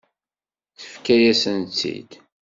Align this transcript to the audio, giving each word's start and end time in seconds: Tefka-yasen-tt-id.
Tefka-yasen-tt-id. 0.79 2.11